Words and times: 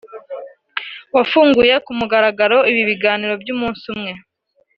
wafunguye 1.15 1.73
ku 1.85 1.91
mugaragaro 1.99 2.57
ibi 2.71 2.81
biganiro 2.89 3.33
by’umunsi 3.41 3.83
umwe 3.93 4.11